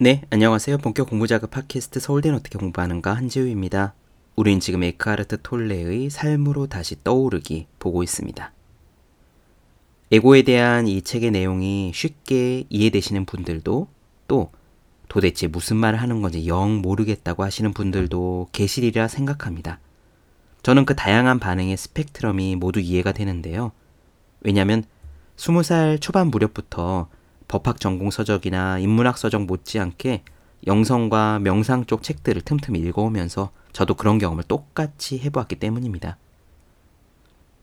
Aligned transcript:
네, 0.00 0.22
안녕하세요. 0.30 0.78
본격 0.78 1.10
공부자극 1.10 1.50
팟캐스트 1.50 1.98
서울대는 1.98 2.38
어떻게 2.38 2.56
공부하는가 2.56 3.14
한지우입니다. 3.14 3.94
우린 4.36 4.60
지금 4.60 4.84
에크하르트 4.84 5.42
톨레의 5.42 6.08
삶으로 6.08 6.68
다시 6.68 7.02
떠오르기 7.02 7.66
보고 7.80 8.04
있습니다. 8.04 8.52
에고에 10.12 10.42
대한 10.42 10.86
이 10.86 11.02
책의 11.02 11.32
내용이 11.32 11.90
쉽게 11.92 12.62
이해되시는 12.68 13.24
분들도 13.24 13.88
또 14.28 14.52
도대체 15.08 15.48
무슨 15.48 15.76
말을 15.76 16.00
하는 16.00 16.22
건지 16.22 16.46
영 16.46 16.76
모르겠다고 16.76 17.42
하시는 17.42 17.72
분들도 17.72 18.50
계시리라 18.52 19.08
생각합니다. 19.08 19.80
저는 20.62 20.86
그 20.86 20.94
다양한 20.94 21.40
반응의 21.40 21.76
스펙트럼이 21.76 22.54
모두 22.54 22.78
이해가 22.78 23.10
되는데요. 23.10 23.72
왜냐하면 24.42 24.84
20살 25.36 26.00
초반 26.00 26.28
무렵부터 26.28 27.08
법학 27.48 27.80
전공 27.80 28.10
서적이나 28.10 28.78
인문학 28.78 29.18
서적 29.18 29.44
못지않게 29.44 30.22
영성과 30.66 31.38
명상 31.38 31.86
쪽 31.86 32.02
책들을 32.02 32.42
틈틈이 32.42 32.78
읽어오면서 32.78 33.50
저도 33.72 33.94
그런 33.94 34.18
경험을 34.18 34.44
똑같이 34.44 35.18
해보았기 35.18 35.56
때문입니다. 35.56 36.18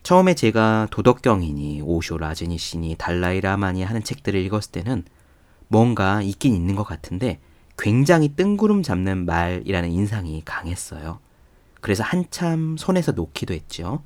처음에 0.03 0.33
제가 0.35 0.87
도덕경이니 0.91 1.81
오쇼 1.83 2.17
라즈니시니 2.17 2.95
달라이 2.97 3.41
라마니 3.41 3.83
하는 3.83 4.03
책들을 4.03 4.39
읽었을 4.41 4.71
때는 4.71 5.03
뭔가 5.67 6.21
있긴 6.21 6.53
있는 6.53 6.75
것 6.75 6.83
같은데 6.83 7.39
굉장히 7.77 8.29
뜬구름 8.29 8.83
잡는 8.83 9.25
말이라는 9.25 9.91
인상이 9.91 10.41
강했어요. 10.45 11.19
그래서 11.81 12.03
한참 12.03 12.77
손에서 12.77 13.11
놓기도 13.11 13.53
했죠. 13.53 14.01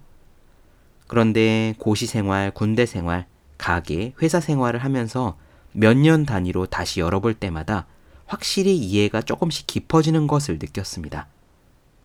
그런데 1.08 1.76
고시 1.80 2.06
생활, 2.08 2.52
군대 2.52 2.86
생활, 2.86 3.26
가게, 3.58 4.14
회사 4.22 4.40
생활을 4.40 4.84
하면서 4.84 5.38
몇 5.72 5.98
년 5.98 6.26
단위로 6.26 6.66
다시 6.68 7.00
열어볼 7.00 7.36
때마다 7.36 7.86
확실히 8.26 8.78
이해가 8.78 9.22
조금씩 9.22 9.68
깊어지는 9.68 10.28
것을 10.28 10.60
느꼈습니다. 10.60 11.28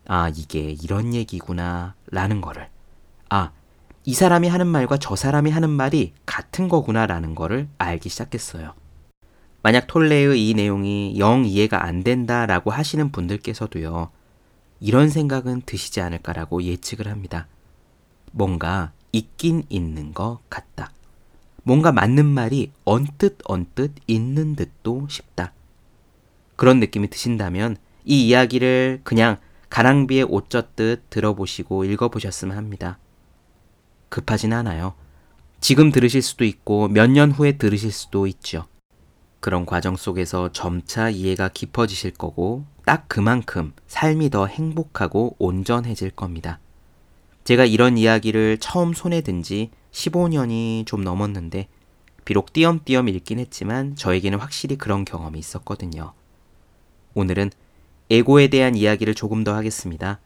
아, 0.06 0.28
이게 0.34 0.70
이런 0.82 1.14
얘기구나, 1.14 1.94
라는 2.10 2.40
거를. 2.40 2.68
아, 3.30 3.50
이 4.04 4.14
사람이 4.14 4.48
하는 4.48 4.66
말과 4.66 4.98
저 4.98 5.16
사람이 5.16 5.50
하는 5.50 5.70
말이 5.70 6.12
같은 6.26 6.68
거구나, 6.68 7.06
라는 7.06 7.34
거를 7.34 7.68
알기 7.78 8.08
시작했어요. 8.08 8.74
만약 9.62 9.86
톨레의 9.86 10.48
이 10.48 10.54
내용이 10.54 11.18
영 11.18 11.46
이해가 11.46 11.84
안 11.84 12.04
된다 12.04 12.44
라고 12.44 12.70
하시는 12.70 13.10
분들께서도요, 13.10 14.10
이런 14.80 15.08
생각은 15.08 15.62
드시지 15.64 16.02
않을까라고 16.02 16.62
예측을 16.62 17.08
합니다. 17.08 17.46
뭔가 18.32 18.92
있긴 19.12 19.62
있는 19.70 20.12
것 20.12 20.40
같다. 20.50 20.90
뭔가 21.64 21.92
맞는 21.92 22.26
말이 22.26 22.70
언뜻 22.84 23.38
언뜻 23.44 23.92
있는 24.06 24.54
듯도 24.54 25.06
싶다. 25.08 25.52
그런 26.56 26.78
느낌이 26.78 27.08
드신다면 27.08 27.76
이 28.04 28.28
이야기를 28.28 29.00
그냥 29.02 29.38
가랑비에 29.70 30.22
옷 30.22 30.50
젖듯 30.50 31.10
들어보시고 31.10 31.84
읽어보셨으면 31.84 32.56
합니다. 32.56 32.98
급하진 34.08 34.52
않아요. 34.52 34.94
지금 35.60 35.90
들으실 35.90 36.22
수도 36.22 36.44
있고 36.44 36.88
몇 36.88 37.08
년 37.10 37.32
후에 37.32 37.52
들으실 37.52 37.90
수도 37.90 38.26
있죠. 38.26 38.66
그런 39.40 39.66
과정 39.66 39.96
속에서 39.96 40.52
점차 40.52 41.08
이해가 41.10 41.48
깊어지실 41.48 42.12
거고 42.12 42.64
딱 42.84 43.08
그만큼 43.08 43.72
삶이 43.88 44.30
더 44.30 44.46
행복하고 44.46 45.36
온전해질 45.38 46.10
겁니다. 46.10 46.60
제가 47.44 47.64
이런 47.64 47.98
이야기를 47.98 48.58
처음 48.58 48.92
손에 48.92 49.22
든 49.22 49.42
지 49.42 49.70
15년이 49.94 50.86
좀 50.86 51.04
넘었는데 51.04 51.68
비록 52.24 52.52
띄엄띄엄 52.52 53.08
읽긴 53.08 53.38
했지만 53.38 53.96
저에게는 53.96 54.38
확실히 54.38 54.76
그런 54.76 55.04
경험이 55.04 55.38
있었거든요. 55.38 56.12
오늘은 57.14 57.50
에고에 58.10 58.48
대한 58.48 58.74
이야기를 58.74 59.14
조금 59.14 59.44
더 59.44 59.54
하겠습니다. 59.54 60.18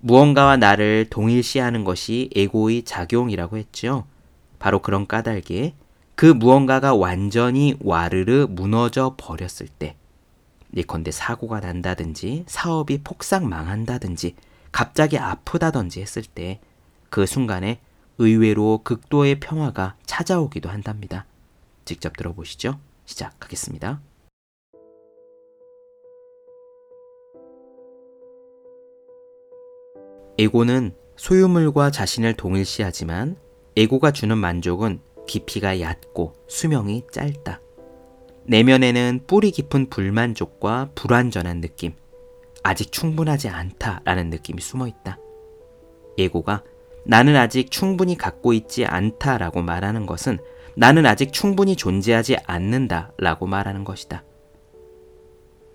무언가와 0.00 0.56
나를 0.56 1.06
동일시하는 1.10 1.84
것이 1.84 2.30
에고의 2.34 2.84
작용이라고 2.84 3.58
했죠. 3.58 4.06
바로 4.58 4.80
그런 4.80 5.06
까닭에 5.06 5.74
그 6.14 6.26
무언가가 6.26 6.94
완전히 6.94 7.76
와르르 7.80 8.46
무너져 8.48 9.14
버렸을 9.18 9.68
때, 9.68 9.96
예컨대 10.74 11.10
사고가 11.10 11.60
난다든지 11.60 12.44
사업이 12.46 13.02
폭삭 13.02 13.44
망한다든지 13.44 14.34
갑자기 14.72 15.18
아프다든지 15.18 16.00
했을 16.00 16.22
때 16.22 16.60
그 17.10 17.26
순간에 17.26 17.80
의외로 18.18 18.80
극도의 18.82 19.40
평화가 19.40 19.96
찾아오기도 20.06 20.68
한답니다. 20.68 21.26
직접 21.84 22.16
들어보시죠. 22.16 22.78
시작하겠습니다. 23.04 24.00
에고는 30.38 30.94
소유물과 31.16 31.90
자신을 31.90 32.34
동일시하지만 32.34 33.36
에고가 33.76 34.10
주는 34.10 34.36
만족은 34.36 35.00
깊이가 35.26 35.80
얕고 35.80 36.34
수명이 36.46 37.04
짧다. 37.10 37.60
내면에는 38.44 39.20
뿌리 39.26 39.50
깊은 39.50 39.88
불만족과 39.90 40.90
불완전한 40.94 41.60
느낌, 41.60 41.94
아직 42.62 42.92
충분하지 42.92 43.48
않다라는 43.48 44.30
느낌이 44.30 44.60
숨어 44.60 44.86
있다. 44.86 45.18
예고가 46.18 46.62
나는 47.06 47.36
아직 47.36 47.70
충분히 47.70 48.16
갖고 48.16 48.52
있지 48.52 48.84
않다 48.84 49.38
라고 49.38 49.62
말하는 49.62 50.06
것은 50.06 50.38
나는 50.74 51.06
아직 51.06 51.32
충분히 51.32 51.76
존재하지 51.76 52.36
않는다 52.44 53.12
라고 53.18 53.46
말하는 53.46 53.84
것이다. 53.84 54.24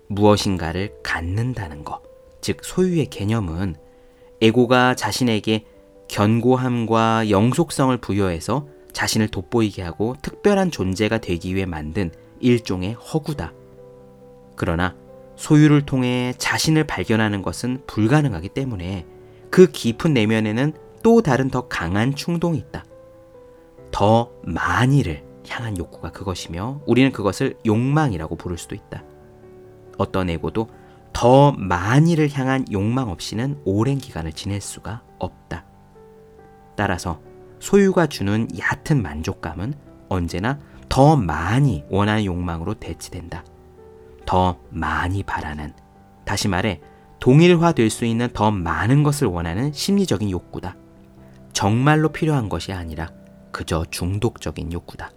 무엇인가를 0.08 0.92
갖는다는 1.02 1.84
것, 1.84 2.02
즉 2.42 2.58
소유의 2.62 3.06
개념은 3.06 3.76
에고가 4.42 4.94
자신에게 4.94 5.64
견고함과 6.08 7.30
영속성을 7.30 7.96
부여해서 7.96 8.68
자신을 8.92 9.28
돋보이게 9.28 9.80
하고 9.80 10.14
특별한 10.20 10.70
존재가 10.70 11.18
되기 11.18 11.54
위해 11.54 11.64
만든 11.64 12.10
일종의 12.40 12.92
허구다. 12.92 13.54
그러나 14.54 14.94
소유를 15.36 15.86
통해 15.86 16.34
자신을 16.36 16.84
발견하는 16.84 17.40
것은 17.40 17.82
불가능하기 17.86 18.50
때문에 18.50 19.06
그 19.50 19.70
깊은 19.70 20.12
내면에는 20.12 20.74
또 21.02 21.22
다른 21.22 21.50
더 21.50 21.68
강한 21.68 22.14
충동이 22.14 22.58
있다. 22.58 22.84
더 23.90 24.30
많이를 24.44 25.24
향한 25.48 25.76
욕구가 25.76 26.12
그것이며 26.12 26.80
우리는 26.86 27.12
그것을 27.12 27.58
욕망이라고 27.66 28.36
부를 28.36 28.56
수도 28.56 28.74
있다. 28.74 29.02
어떤 29.98 30.30
에고도 30.30 30.68
더 31.12 31.52
많이를 31.52 32.30
향한 32.32 32.64
욕망 32.72 33.10
없이는 33.10 33.60
오랜 33.64 33.98
기간을 33.98 34.32
지낼 34.32 34.60
수가 34.60 35.02
없다. 35.18 35.66
따라서 36.76 37.20
소유가 37.60 38.06
주는 38.06 38.48
얕은 38.58 39.02
만족감은 39.02 39.74
언제나 40.08 40.58
더 40.88 41.16
많이 41.16 41.84
원하는 41.90 42.24
욕망으로 42.24 42.74
대치된다. 42.74 43.44
더 44.26 44.58
많이 44.70 45.22
바라는, 45.22 45.72
다시 46.24 46.48
말해, 46.48 46.80
동일화될 47.20 47.88
수 47.90 48.04
있는 48.04 48.28
더 48.32 48.50
많은 48.50 49.02
것을 49.02 49.28
원하는 49.28 49.72
심리적인 49.72 50.30
욕구다. 50.30 50.76
정말로 51.52 52.10
필요한 52.10 52.48
것이 52.48 52.72
아니라 52.72 53.12
그저 53.50 53.84
중독적인 53.90 54.72
욕구다. 54.72 55.12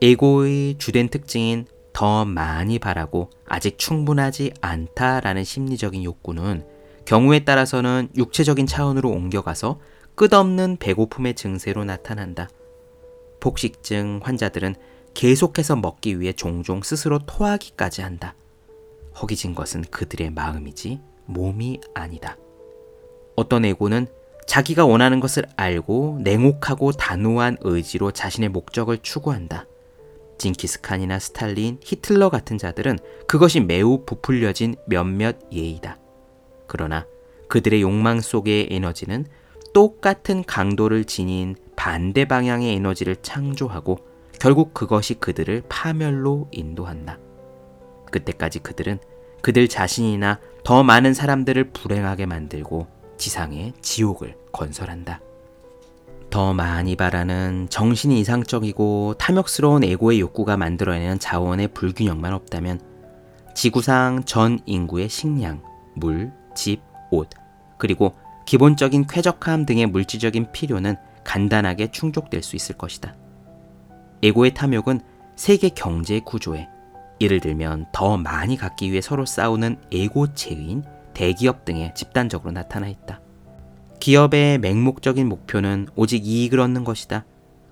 에고의 0.00 0.78
주된 0.78 1.08
특징인 1.08 1.66
더 1.92 2.24
많이 2.24 2.78
바라고 2.78 3.30
아직 3.46 3.78
충분하지 3.78 4.54
않다라는 4.60 5.44
심리적인 5.44 6.02
욕구는 6.04 6.66
경우에 7.04 7.44
따라서는 7.44 8.08
육체적인 8.16 8.66
차원으로 8.66 9.10
옮겨가서 9.10 9.78
끝없는 10.14 10.78
배고픔의 10.78 11.34
증세로 11.34 11.84
나타난다. 11.84 12.48
폭식증 13.40 14.20
환자들은 14.22 14.76
계속해서 15.14 15.76
먹기 15.76 16.20
위해 16.20 16.32
종종 16.32 16.82
스스로 16.82 17.18
토하기까지 17.18 18.02
한다. 18.02 18.34
허기진 19.20 19.54
것은 19.54 19.82
그들의 19.82 20.30
마음이지 20.30 21.00
몸이 21.26 21.80
아니다. 21.94 22.36
어떤 23.36 23.64
에고는 23.64 24.06
자기가 24.46 24.84
원하는 24.84 25.20
것을 25.20 25.44
알고 25.56 26.20
냉혹하고 26.22 26.92
단호한 26.92 27.58
의지로 27.60 28.10
자신의 28.10 28.50
목적을 28.50 28.98
추구한다. 28.98 29.66
징키스칸이나 30.38 31.18
스탈린, 31.18 31.78
히틀러 31.82 32.28
같은 32.28 32.58
자들은 32.58 32.98
그것이 33.28 33.60
매우 33.60 34.04
부풀려진 34.04 34.74
몇몇 34.86 35.36
예이다. 35.52 35.98
그러나 36.66 37.06
그들의 37.48 37.82
욕망 37.82 38.20
속의 38.20 38.68
에너지는 38.70 39.26
똑같은 39.72 40.42
강도를 40.44 41.04
지닌 41.04 41.54
반대 41.76 42.24
방향의 42.24 42.74
에너지를 42.74 43.16
창조하고 43.16 43.98
결국 44.38 44.74
그것이 44.74 45.14
그들을 45.14 45.62
파멸로 45.68 46.48
인도한다. 46.50 47.18
그때까지 48.10 48.58
그들은 48.58 48.98
그들 49.40 49.68
자신이나 49.68 50.40
더 50.64 50.82
많은 50.82 51.14
사람들을 51.14 51.70
불행하게 51.70 52.26
만들고 52.26 52.86
지상에 53.22 53.72
지옥을 53.80 54.36
건설한다. 54.50 55.20
더 56.28 56.52
많이 56.52 56.96
바라는 56.96 57.68
정신이 57.70 58.18
이상적이고 58.18 59.14
탐욕스러운 59.16 59.84
에고의 59.84 60.18
욕구가 60.18 60.56
만들어내는 60.56 61.20
자원의 61.20 61.68
불균형만 61.68 62.32
없다면 62.32 62.80
지구상 63.54 64.24
전 64.24 64.58
인구의 64.66 65.08
식량, 65.08 65.62
물, 65.94 66.32
집, 66.56 66.80
옷, 67.12 67.28
그리고 67.78 68.16
기본적인 68.44 69.06
쾌적함 69.06 69.66
등의 69.66 69.86
물질적인 69.86 70.50
필요는 70.50 70.96
간단하게 71.22 71.92
충족될 71.92 72.42
수 72.42 72.56
있을 72.56 72.76
것이다. 72.76 73.14
에고의 74.24 74.54
탐욕은 74.54 75.00
세계 75.36 75.68
경제 75.68 76.18
구조에 76.18 76.68
예를 77.20 77.38
들면 77.38 77.86
더 77.92 78.16
많이 78.16 78.56
갖기 78.56 78.90
위해 78.90 79.00
서로 79.00 79.24
싸우는 79.24 79.76
에고체인 79.92 80.82
대기업 81.14 81.64
등에 81.64 81.92
집단적으로 81.94 82.52
나타나 82.52 82.88
있다. 82.88 83.20
기업의 84.00 84.58
맹목적인 84.58 85.28
목표는 85.28 85.88
오직 85.94 86.26
이익을 86.26 86.58
얻는 86.60 86.84
것이다. 86.84 87.24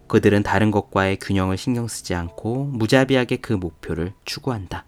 그들은 0.06 0.42
다른 0.42 0.70
것과의 0.70 1.18
균형을 1.18 1.56
신경 1.56 1.86
쓰지 1.88 2.14
않고 2.14 2.64
무자비하게 2.66 3.36
그 3.36 3.52
목표를 3.52 4.12
추구한다. 4.24 4.84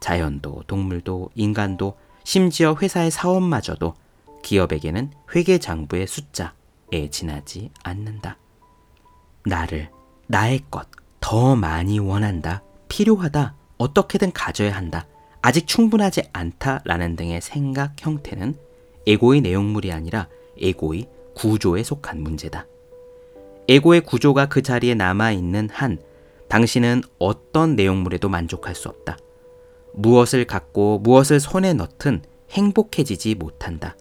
자연도, 0.00 0.62
동물도, 0.66 1.30
인간도, 1.34 1.96
심지어 2.24 2.76
회사의 2.80 3.10
사원마저도 3.10 3.94
기업에게는 4.42 5.12
회계장부의 5.34 6.06
숫자에 6.06 7.10
지나지 7.10 7.70
않는다. 7.82 8.38
나를, 9.44 9.90
나의 10.26 10.60
것, 10.70 10.88
더 11.20 11.56
많이 11.56 11.98
원한다. 11.98 12.62
필요하다. 12.88 13.54
어떻게든 13.78 14.32
가져야 14.32 14.74
한다. 14.74 15.06
아직 15.48 15.66
충분하지 15.66 16.24
않다라는 16.34 17.16
등의 17.16 17.40
생각 17.40 17.94
형태는 18.04 18.54
에고의 19.06 19.40
내용물이 19.40 19.92
아니라 19.92 20.28
에고의 20.60 21.08
구조에 21.34 21.82
속한 21.82 22.22
문제다. 22.22 22.66
에고의 23.66 24.02
구조가 24.02 24.50
그 24.50 24.60
자리에 24.60 24.94
남아있는 24.94 25.70
한 25.70 26.02
당신은 26.50 27.00
어떤 27.18 27.76
내용물에도 27.76 28.28
만족할 28.28 28.74
수 28.74 28.90
없다. 28.90 29.16
무엇을 29.94 30.44
갖고 30.44 30.98
무엇을 30.98 31.40
손에 31.40 31.72
넣든 31.72 32.20
행복해지지 32.50 33.34
못한다. 33.36 33.96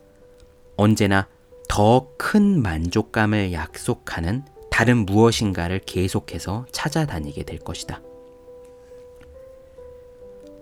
언제나 0.75 1.29
더 1.69 2.09
큰 2.17 2.61
만족감을 2.61 3.53
약속하는 3.53 4.43
다른 4.69 5.05
무엇인가를 5.05 5.79
계속해서 5.85 6.65
찾아다니게 6.73 7.43
될 7.43 7.59
것이다. 7.59 8.01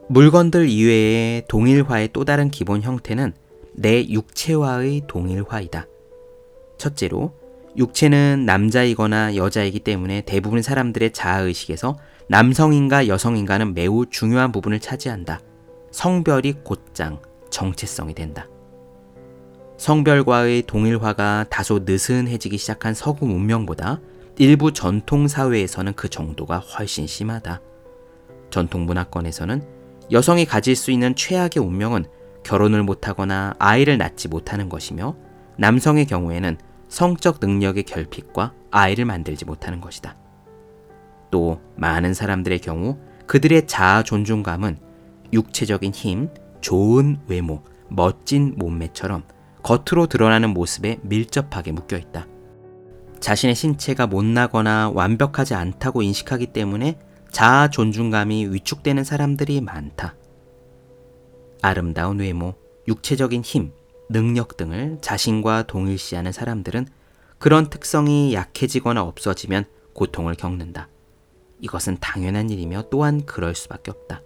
물건들 0.07 0.69
이외의 0.69 1.45
동일화의 1.47 2.09
또 2.13 2.25
다른 2.25 2.51
기본 2.51 2.83
형태는 2.83 3.33
내 3.73 4.07
육체와의 4.07 5.03
동일화이다. 5.07 5.87
첫째로, 6.77 7.33
육체는 7.75 8.45
남자이거나 8.45 9.35
여자이기 9.35 9.79
때문에 9.79 10.21
대부분 10.21 10.61
사람들의 10.61 11.11
자아의식에서 11.11 11.97
남성인가 12.29 13.07
여성인가는 13.07 13.73
매우 13.73 14.05
중요한 14.05 14.51
부분을 14.51 14.79
차지한다. 14.79 15.41
성별이 15.91 16.53
곧장 16.63 17.19
정체성이 17.49 18.13
된다. 18.13 18.47
성별과의 19.77 20.63
동일화가 20.67 21.45
다소 21.49 21.79
느슨해지기 21.79 22.57
시작한 22.57 22.93
서구 22.93 23.25
문명보다 23.25 23.99
일부 24.37 24.71
전통 24.71 25.27
사회에서는 25.27 25.93
그 25.93 26.09
정도가 26.09 26.59
훨씬 26.59 27.07
심하다. 27.07 27.61
전통 28.51 28.85
문화권에서는 28.85 29.74
여성이 30.11 30.45
가질 30.45 30.75
수 30.75 30.91
있는 30.91 31.15
최악의 31.15 31.63
운명은 31.63 32.05
결혼을 32.43 32.83
못하거나 32.83 33.55
아이를 33.57 33.97
낳지 33.97 34.27
못하는 34.27 34.69
것이며 34.69 35.15
남성의 35.57 36.05
경우에는 36.05 36.57
성적 36.89 37.39
능력의 37.41 37.83
결핍과 37.83 38.53
아이를 38.71 39.05
만들지 39.05 39.45
못하는 39.45 39.81
것이다. 39.81 40.15
또 41.31 41.59
많은 41.75 42.13
사람들의 42.13 42.59
경우 42.59 42.97
그들의 43.25 43.65
자아 43.67 44.03
존중감은 44.03 44.77
육체적인 45.33 45.91
힘, 45.93 46.29
좋은 46.61 47.19
외모, 47.27 47.63
멋진 47.89 48.53
몸매처럼 48.57 49.23
겉으로 49.63 50.05
드러나는 50.05 50.51
모습에 50.51 50.99
밀접하게 51.01 51.71
묶여 51.71 51.97
있다. 51.97 52.27
자신의 53.19 53.55
신체가 53.55 54.05
못나거나 54.05 54.91
완벽하지 54.93 55.55
않다고 55.55 56.03
인식하기 56.03 56.47
때문에 56.47 56.99
자아 57.35 57.67
존중감이 57.67 58.45
위축되는 58.45 59.03
사람들이 59.03 59.59
많다. 59.59 60.15
아름다운 61.61 62.19
외모, 62.19 62.53
육체적인 62.87 63.41
힘, 63.41 63.73
능력 64.07 64.55
등을 64.55 64.99
자신과 65.01 65.63
동일시하는 65.63 66.31
사람들은 66.31 66.87
그런 67.37 67.69
특성이 67.69 68.33
약해지거나 68.33 69.03
없어지면 69.03 69.65
고통을 69.91 70.35
겪는다. 70.35 70.87
이것은 71.59 71.97
당연한 71.99 72.49
일이며 72.49 72.83
또한 72.89 73.25
그럴 73.25 73.53
수밖에 73.53 73.91
없다. 73.91 74.21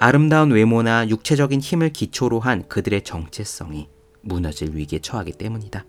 아름다운 0.00 0.50
외모나 0.50 1.08
육체적인 1.08 1.60
힘을 1.60 1.90
기초로 1.90 2.40
한 2.40 2.66
그들의 2.66 3.02
정체성이 3.02 3.88
무너질 4.22 4.74
위기에 4.74 4.98
처하기 4.98 5.34
때문이다. 5.34 5.86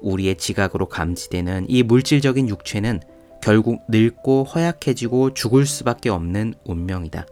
우리의 0.00 0.36
지각으로 0.36 0.88
감지되는 0.88 1.66
이 1.68 1.82
물질적인 1.82 2.48
육체는 2.48 3.00
결국 3.44 3.82
늙고 3.88 4.44
허약해지고 4.44 5.34
죽을 5.34 5.66
수밖에 5.66 6.08
없는 6.08 6.54
운명이다. 6.64 7.26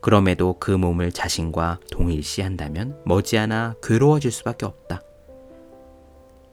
그럼에도 0.00 0.54
그 0.60 0.70
몸을 0.70 1.10
자신과 1.10 1.80
동일시한다면 1.90 3.00
머지않아 3.04 3.74
괴로워질 3.82 4.30
수밖에 4.30 4.66
없다. 4.66 5.02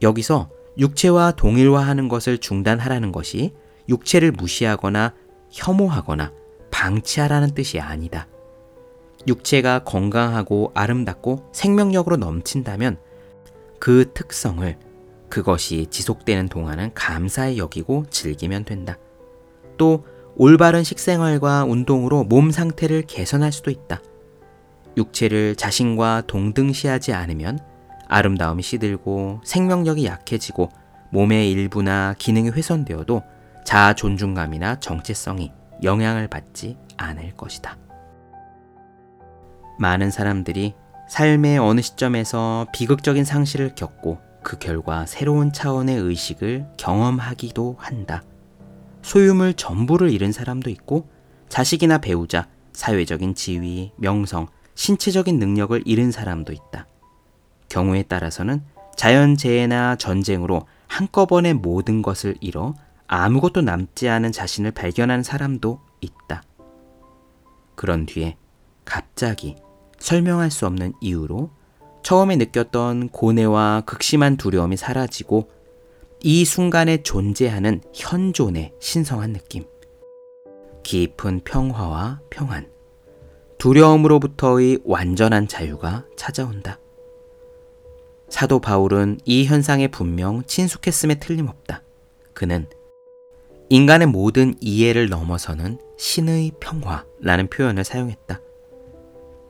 여기서 0.02 0.50
육체와 0.76 1.30
동일화하는 1.36 2.08
것을 2.08 2.38
중단하라는 2.38 3.12
것이 3.12 3.54
육체를 3.88 4.32
무시하거나 4.32 5.14
혐오하거나 5.52 6.32
방치하라는 6.72 7.54
뜻이 7.54 7.78
아니다. 7.78 8.26
육체가 9.28 9.84
건강하고 9.84 10.72
아름답고 10.74 11.50
생명력으로 11.52 12.16
넘친다면 12.16 12.98
그 13.78 14.10
특성을 14.14 14.76
그것이 15.30 15.86
지속되는 15.90 16.48
동안은 16.48 16.90
감사히 16.94 17.56
여기고 17.56 18.06
즐기면 18.10 18.64
된다. 18.64 18.98
또 19.78 20.04
올바른 20.36 20.84
식생활과 20.84 21.64
운동으로 21.64 22.24
몸 22.24 22.50
상태를 22.50 23.02
개선할 23.02 23.52
수도 23.52 23.70
있다. 23.70 24.00
육체를 24.96 25.56
자신과 25.56 26.24
동등시하지 26.26 27.12
않으면 27.12 27.58
아름다움이 28.08 28.62
시들고 28.62 29.40
생명력이 29.44 30.04
약해지고 30.04 30.68
몸의 31.10 31.50
일부나 31.50 32.14
기능이 32.18 32.50
훼손되어도 32.50 33.22
자아 33.64 33.94
존중감이나 33.94 34.80
정체성이 34.80 35.52
영향을 35.82 36.28
받지 36.28 36.76
않을 36.96 37.36
것이다. 37.36 37.78
많은 39.78 40.10
사람들이 40.10 40.74
삶의 41.08 41.58
어느 41.58 41.80
시점에서 41.80 42.66
비극적인 42.72 43.24
상실을 43.24 43.74
겪고 43.74 44.18
그 44.42 44.58
결과 44.58 45.06
새로운 45.06 45.52
차원의 45.52 45.96
의식을 45.96 46.66
경험하기도 46.76 47.76
한다. 47.78 48.22
소유물 49.02 49.54
전부를 49.54 50.10
잃은 50.10 50.32
사람도 50.32 50.70
있고 50.70 51.08
자식이나 51.48 51.98
배우자, 51.98 52.48
사회적인 52.72 53.34
지위, 53.34 53.92
명성, 53.96 54.46
신체적인 54.74 55.38
능력을 55.38 55.82
잃은 55.84 56.10
사람도 56.10 56.52
있다. 56.52 56.86
경우에 57.68 58.02
따라서는 58.02 58.62
자연재해나 58.96 59.96
전쟁으로 59.96 60.66
한꺼번에 60.86 61.52
모든 61.52 62.02
것을 62.02 62.36
잃어 62.40 62.74
아무것도 63.06 63.62
남지 63.62 64.08
않은 64.08 64.32
자신을 64.32 64.70
발견한 64.72 65.22
사람도 65.22 65.80
있다. 66.00 66.42
그런 67.74 68.06
뒤에 68.06 68.36
갑자기 68.84 69.56
설명할 69.98 70.50
수 70.50 70.66
없는 70.66 70.92
이유로 71.00 71.50
처음에 72.02 72.36
느꼈던 72.36 73.10
고뇌와 73.10 73.82
극심한 73.86 74.36
두려움이 74.36 74.76
사라지고 74.76 75.48
이 76.22 76.44
순간에 76.44 77.02
존재하는 77.02 77.80
현존의 77.94 78.72
신성한 78.80 79.32
느낌. 79.32 79.64
깊은 80.82 81.40
평화와 81.44 82.20
평안. 82.30 82.70
두려움으로부터의 83.58 84.80
완전한 84.84 85.46
자유가 85.48 86.04
찾아온다. 86.16 86.78
사도 88.28 88.60
바울은 88.60 89.18
이 89.24 89.44
현상에 89.44 89.88
분명 89.88 90.42
친숙했음에 90.44 91.16
틀림없다. 91.16 91.82
그는 92.32 92.66
인간의 93.68 94.08
모든 94.08 94.54
이해를 94.60 95.08
넘어서는 95.08 95.78
신의 95.96 96.52
평화라는 96.60 97.48
표현을 97.50 97.84
사용했다. 97.84 98.40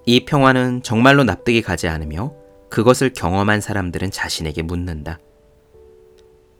이 0.06 0.24
평화는 0.24 0.82
정말로 0.82 1.24
납득이 1.24 1.62
가지 1.62 1.88
않으며 1.88 2.34
그것을 2.70 3.12
경험한 3.12 3.60
사람들은 3.60 4.10
자신에게 4.10 4.62
묻는다. 4.62 5.18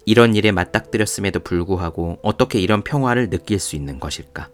이런 0.04 0.34
일에 0.34 0.50
맞닥뜨렸음에도 0.50 1.40
불구하고 1.40 2.18
어떻게 2.22 2.58
이런 2.58 2.82
평화를 2.82 3.30
느낄 3.30 3.58
수 3.58 3.76
있는 3.76 4.00
것일까? 4.00 4.50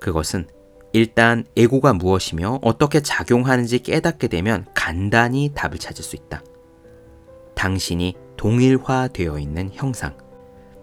그것은 0.00 0.46
일단 0.92 1.44
에고가 1.56 1.94
무엇이며 1.94 2.60
어떻게 2.62 3.00
작용하는지 3.00 3.78
깨닫게 3.80 4.28
되면 4.28 4.66
간단히 4.74 5.50
답을 5.54 5.78
찾을 5.78 6.04
수 6.04 6.16
있다. 6.16 6.42
당신이 7.54 8.14
동일화되어 8.36 9.38
있는 9.38 9.70
형상, 9.72 10.16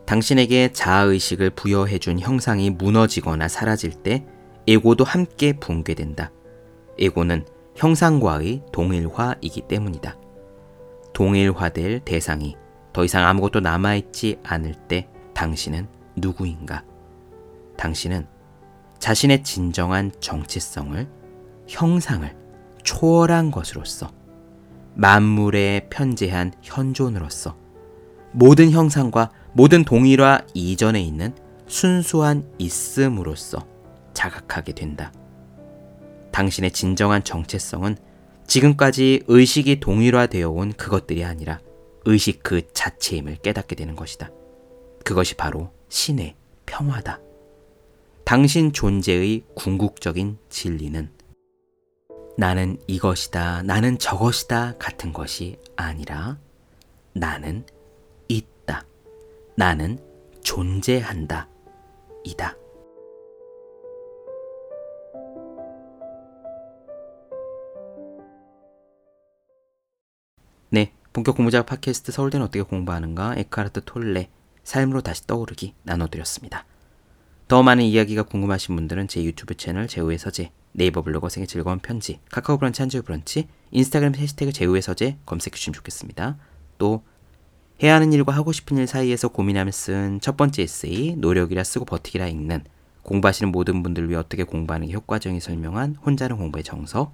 당신에게 0.05 0.71
자아의식을 0.73 1.51
부여해준 1.51 2.19
형상이 2.19 2.71
무너지거나 2.71 3.47
사라질 3.47 3.91
때 3.91 4.25
에고도 4.67 5.03
함께 5.03 5.53
붕괴된다. 5.53 6.31
에고는 6.99 7.45
형상과의 7.75 8.63
동일화이기 8.71 9.61
때문이다. 9.67 10.17
동일화될 11.13 12.01
대상이 12.01 12.55
더 12.91 13.03
이상 13.03 13.25
아무것도 13.25 13.59
남아있지 13.59 14.39
않을 14.43 14.75
때 14.87 15.07
당신은 15.33 15.87
누구인가? 16.15 16.83
당신은 17.77 18.27
자신의 18.99 19.43
진정한 19.43 20.11
정체성을 20.19 21.09
형상을 21.67 22.35
초월한 22.83 23.51
것으로서 23.51 24.09
만물에 24.95 25.87
편재한 25.89 26.53
현존으로서 26.61 27.57
모든 28.31 28.71
형상과 28.71 29.31
모든 29.53 29.83
동일화 29.83 30.41
이전에 30.53 31.01
있는 31.01 31.35
순수한 31.67 32.47
있음으로써 32.57 33.65
자각하게 34.13 34.73
된다. 34.73 35.11
당신의 36.33 36.71
진정한 36.71 37.23
정체성은 37.23 37.95
지금까지 38.47 39.23
의식이 39.27 39.79
동일화되어 39.79 40.49
온 40.49 40.73
그것들이 40.73 41.23
아니라 41.23 41.61
의식 42.05 42.43
그 42.43 42.67
자체임을 42.73 43.37
깨닫게 43.37 43.75
되는 43.75 43.95
것이다. 43.95 44.29
그것이 45.05 45.35
바로 45.35 45.71
신의 45.87 46.35
평화다. 46.65 47.21
당신 48.25 48.73
존재의 48.73 49.43
궁극적인 49.55 50.37
진리는 50.49 51.09
나는 52.35 52.77
이것이다, 52.87 53.61
나는 53.61 53.99
저것이다 53.99 54.77
같은 54.79 55.13
것이 55.13 55.57
아니라 55.75 56.39
나는 57.13 57.63
있다, 58.27 58.85
나는 59.55 59.99
존재한다, 60.41 61.47
이다. 62.23 62.55
네, 70.73 70.91
본격 71.13 71.35
공부작 71.35 71.67
팟캐스트 71.67 72.11
서울대는 72.11 72.47
어떻게 72.47 72.63
공부하는가 72.63 73.35
에카르트 73.37 73.81
톨레 73.85 74.31
삶으로 74.63 75.01
다시 75.01 75.27
떠오르기 75.27 75.75
나눠드렸습니다. 75.83 76.65
더 77.47 77.61
많은 77.61 77.83
이야기가 77.83 78.23
궁금하신 78.23 78.75
분들은 78.75 79.07
제 79.07 79.23
유튜브 79.23 79.53
채널 79.53 79.87
제우의 79.87 80.17
서재, 80.17 80.51
네이버 80.71 81.03
블로그 81.03 81.29
생의 81.29 81.45
즐거운 81.45 81.77
편지, 81.77 82.21
카카오 82.31 82.57
브런치 82.57 82.81
한주의 82.81 83.03
브런치, 83.03 83.47
인스타그램 83.69 84.15
해시태그 84.15 84.51
제우의 84.51 84.81
서재 84.81 85.19
검색해 85.27 85.55
주시면 85.55 85.75
좋겠습니다. 85.75 86.37
또 86.79 87.03
해야 87.83 87.93
하는 87.93 88.11
일과 88.11 88.33
하고 88.33 88.51
싶은 88.51 88.77
일 88.79 88.87
사이에서 88.87 89.27
고민하며 89.27 89.69
쓴 89.69 90.19
첫 90.23 90.37
번째 90.37 90.63
에세이 90.63 91.17
노력이라 91.17 91.63
쓰고 91.63 91.85
버티기라 91.85 92.25
읽는 92.29 92.63
공부하시는 93.03 93.51
모든 93.51 93.83
분들을 93.83 94.09
위해 94.09 94.17
어떻게 94.17 94.43
공부하는 94.43 94.87
게 94.87 94.93
효과적인 94.93 95.39
설명한 95.39 95.97
혼자는 96.03 96.35
공부의 96.37 96.63
정서 96.63 97.13